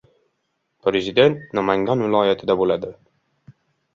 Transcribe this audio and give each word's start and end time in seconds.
Prezident 0.87 1.35
Namangan 1.59 2.03
viloyatida 2.07 2.55
bo‘ladi 2.63 2.93